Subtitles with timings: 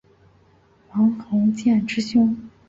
[0.93, 2.35] 王鸿渐之兄。